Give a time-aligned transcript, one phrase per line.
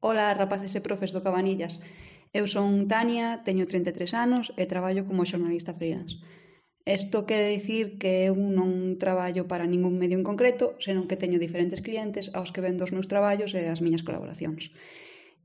[0.00, 1.80] Ola, rapaces e profes do Cabanillas.
[2.36, 6.20] Eu son Tania, teño 33 anos e traballo como xornalista freelance.
[6.86, 11.42] Isto quere dicir que eu non traballo para ningún medio en concreto, senón que teño
[11.42, 14.70] diferentes clientes aos que vendo os meus traballos e as miñas colaboracións.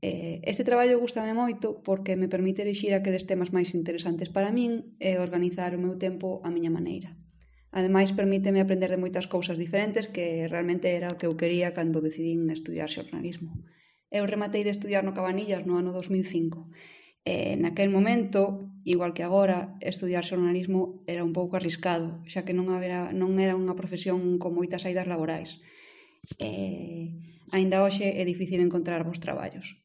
[0.02, 5.18] Este traballo gustame moito porque me permite elixir aqueles temas máis interesantes para min e
[5.18, 7.14] organizar o meu tempo a miña maneira.
[7.72, 12.04] Ademais, permíteme aprender de moitas cousas diferentes que realmente era o que eu quería cando
[12.04, 13.50] decidín estudiar xornalismo.
[14.12, 16.68] Eu rematei de estudiar no Cabanillas no ano 2005.
[17.24, 22.68] E naquel momento, igual que agora, estudiar xornalismo era un pouco arriscado, xa que non,
[22.68, 25.64] habera, non era unha profesión con moitas saídas laborais.
[26.36, 26.52] E
[27.56, 29.80] aínda hoxe é difícil encontrar vos traballos.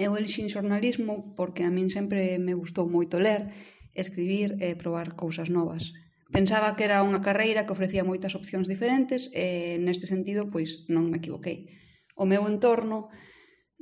[0.00, 3.52] Eu elxin xornalismo porque a min sempre me gustou moito ler,
[3.92, 5.92] escribir e probar cousas novas.
[6.32, 11.12] Pensaba que era unha carreira que ofrecía moitas opcións diferentes e neste sentido pois non
[11.12, 11.68] me equivoquei.
[12.16, 13.12] O meu entorno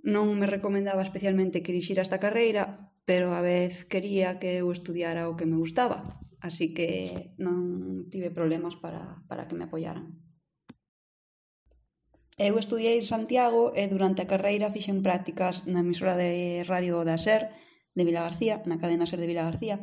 [0.02, 5.30] non me recomendaba especialmente que dirixira esta carreira, pero a vez quería que eu estudiara
[5.30, 10.18] o que me gustaba, así que non tive problemas para, para que me apoiaran.
[12.38, 17.15] Eu estudiei en Santiago e durante a carreira fixen prácticas na emisora de radio da
[17.15, 17.54] SER
[17.95, 19.79] de Vila García, na cadena SER de Vila García,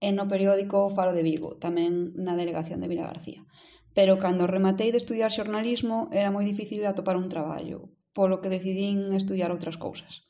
[0.00, 3.44] e no periódico Faro de Vigo, tamén na delegación de Vila García.
[3.92, 9.10] Pero cando rematei de estudiar xornalismo era moi difícil atopar un traballo, polo que decidín
[9.12, 10.28] estudiar outras cousas.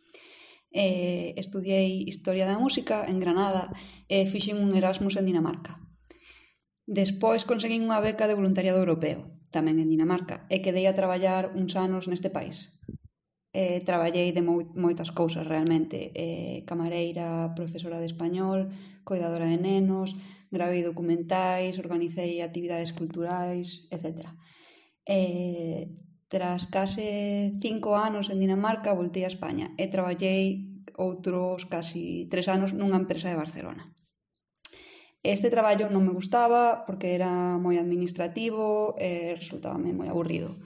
[0.71, 3.73] Eh, estudiei Historia da Música en Granada
[4.07, 5.81] e fixen un Erasmus en Dinamarca.
[6.85, 11.73] Despois conseguín unha beca de voluntariado europeo, tamén en Dinamarca, e quedei a traballar uns
[11.77, 12.77] anos neste país.
[13.57, 18.69] Eh, traballei de moitas cousas realmente, eh, camareira, profesora de español,
[19.09, 20.13] cuidadora de nenos,
[20.53, 24.29] gravei documentais, organicei actividades culturais, etc.
[25.09, 25.97] Eh,
[26.29, 30.69] Tras case cinco anos en Dinamarca, voltei a España e traballei
[31.01, 33.85] outros casi tres anos nunha empresa de Barcelona.
[35.25, 40.61] Este traballo non me gustaba porque era moi administrativo e resultábame moi aburrido.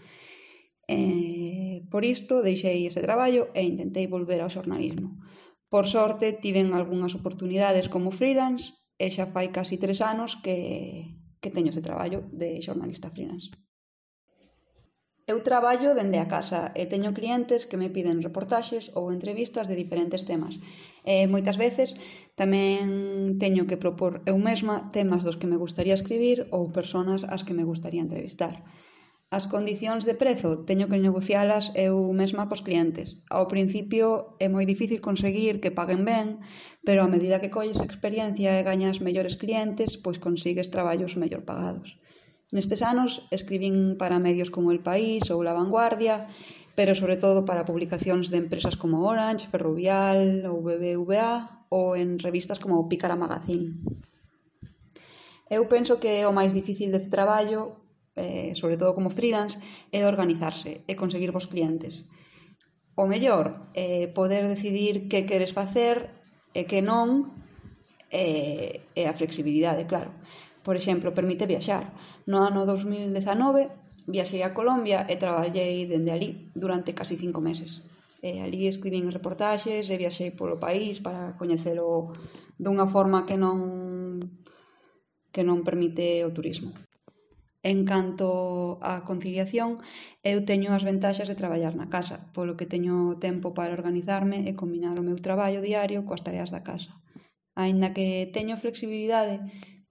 [0.90, 5.22] E, por isto, deixei este traballo e intentei volver ao xornalismo.
[5.72, 10.58] Por sorte, tiven algunhas oportunidades como freelance e xa fai casi tres anos que,
[11.40, 13.54] que teño este traballo de xornalista freelance.
[15.32, 19.80] Eu traballo dende a casa e teño clientes que me piden reportaxes ou entrevistas de
[19.82, 20.60] diferentes temas.
[21.08, 21.88] E moitas veces
[22.40, 27.48] tamén teño que propor eu mesma temas dos que me gustaría escribir ou personas as
[27.48, 28.60] que me gustaría entrevistar.
[29.32, 33.24] As condicións de prezo teño que negocialas eu mesma cos clientes.
[33.32, 36.44] Ao principio é moi difícil conseguir que paguen ben,
[36.84, 41.96] pero a medida que colles experiencia e gañas mellores clientes, pois consigues traballos mellor pagados.
[42.52, 46.28] Nestes anos escribín para medios como El País ou La Vanguardia,
[46.76, 52.60] pero sobre todo para publicacións de empresas como Orange, Ferrovial ou BBVA ou en revistas
[52.60, 53.80] como Pícara Magazine.
[55.48, 57.80] Eu penso que o máis difícil deste traballo,
[58.20, 59.56] eh, sobre todo como freelance,
[59.88, 62.12] é organizarse e conseguir vos clientes.
[63.00, 66.12] O mellor, é eh, poder decidir que queres facer
[66.52, 67.32] e que non,
[68.12, 70.12] eh, e a flexibilidade, claro.
[70.62, 71.92] Por exemplo, permite viaxar.
[72.26, 77.86] No ano 2019 viaxei a Colombia e traballei dende ali durante casi cinco meses.
[78.22, 82.14] E ali escribín reportaxes e viaxei polo país para coñecelo
[82.58, 83.58] dunha forma que non
[85.34, 86.70] que non permite o turismo.
[87.62, 88.28] En canto
[88.82, 89.78] á conciliación,
[90.26, 94.52] eu teño as ventaxas de traballar na casa, polo que teño tempo para organizarme e
[94.58, 96.90] combinar o meu traballo diario coas tareas da casa.
[97.54, 99.38] Aínda que teño flexibilidade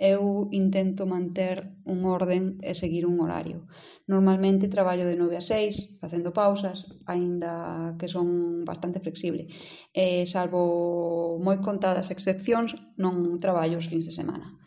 [0.02, 3.70] eu intento manter un orden e seguir un horario.
[4.10, 9.46] Normalmente traballo de 9 a 6, facendo pausas, aínda que son bastante flexible.
[9.94, 14.58] E, salvo moi contadas excepcións, non traballo os fins de semana.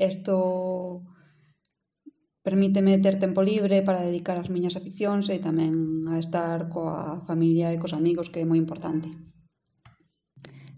[0.00, 1.04] Isto
[2.40, 7.76] permíteme ter tempo libre para dedicar as miñas aficións e tamén a estar coa familia
[7.76, 9.12] e cos amigos, que é moi importante.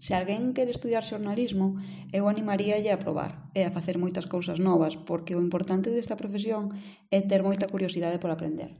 [0.01, 1.77] Se alguén quere estudiar xornalismo,
[2.17, 6.73] eu animaríalle a probar e a facer moitas cousas novas, porque o importante desta profesión
[7.13, 8.73] é ter moita curiosidade por aprender.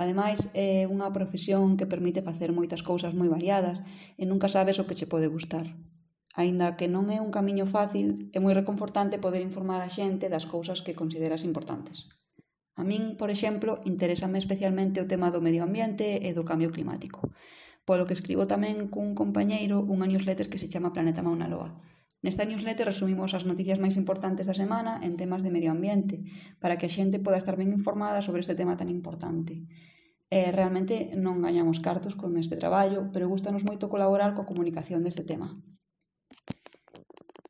[0.00, 3.76] Ademais, é unha profesión que permite facer moitas cousas moi variadas
[4.16, 5.68] e nunca sabes o que che pode gustar.
[6.40, 10.48] Aínda que non é un camiño fácil, é moi reconfortante poder informar a xente das
[10.48, 12.08] cousas que consideras importantes.
[12.74, 17.20] A min, por exemplo, interésame especialmente o tema do medio ambiente e do cambio climático
[17.84, 21.70] polo que escribo tamén cun compañeiro unha newsletter que se chama Planeta Mauna Loa.
[22.24, 26.24] Nesta newsletter resumimos as noticias máis importantes da semana en temas de medio ambiente,
[26.56, 29.68] para que a xente poda estar ben informada sobre este tema tan importante.
[30.32, 35.28] Eh, realmente non gañamos cartos con este traballo, pero gustanos moito colaborar coa comunicación deste
[35.28, 35.60] tema.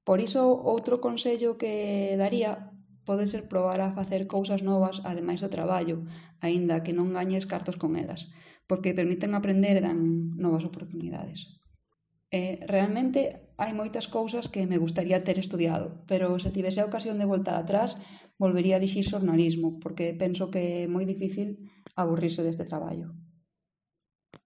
[0.02, 2.74] Por iso, outro consello que daría
[3.05, 5.97] Pode ser probar a facer cousas novas ademais do traballo,
[6.41, 8.33] aínda que non gañes cartos con elas,
[8.69, 9.99] porque permiten aprender e dan
[10.41, 11.61] novas oportunidades.
[12.35, 13.21] E, realmente
[13.62, 17.55] hai moitas cousas que me gustaría ter estudiado, pero se tivese a ocasión de voltar
[17.55, 17.95] atrás,
[18.43, 21.49] volvería a elixir xornalismo, porque penso que é moi difícil
[21.95, 23.24] aburrirse deste traballo.